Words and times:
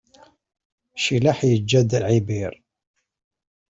Cilaḥ 1.03 1.37
iǧǧa-d 1.51 1.91
Ɛibir. 2.05 2.53